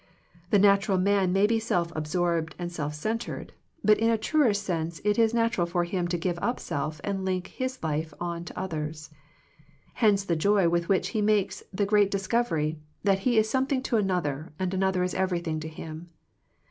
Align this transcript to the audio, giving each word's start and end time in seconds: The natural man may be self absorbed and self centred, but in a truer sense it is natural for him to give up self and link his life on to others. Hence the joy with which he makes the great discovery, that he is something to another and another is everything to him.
The 0.49 0.57
natural 0.57 0.97
man 0.97 1.31
may 1.31 1.45
be 1.45 1.59
self 1.59 1.95
absorbed 1.95 2.55
and 2.57 2.71
self 2.71 2.95
centred, 2.95 3.53
but 3.83 3.99
in 3.99 4.09
a 4.09 4.17
truer 4.17 4.51
sense 4.51 4.99
it 5.03 5.19
is 5.19 5.31
natural 5.31 5.67
for 5.67 5.83
him 5.83 6.07
to 6.07 6.17
give 6.17 6.39
up 6.41 6.59
self 6.59 6.99
and 7.03 7.23
link 7.23 7.49
his 7.49 7.77
life 7.83 8.11
on 8.19 8.43
to 8.45 8.59
others. 8.59 9.11
Hence 9.93 10.23
the 10.25 10.35
joy 10.35 10.67
with 10.69 10.89
which 10.89 11.09
he 11.09 11.21
makes 11.21 11.61
the 11.71 11.85
great 11.85 12.09
discovery, 12.09 12.79
that 13.03 13.19
he 13.29 13.37
is 13.37 13.47
something 13.47 13.83
to 13.83 13.97
another 13.97 14.51
and 14.57 14.73
another 14.73 15.03
is 15.03 15.13
everything 15.13 15.59
to 15.59 15.67
him. 15.67 16.09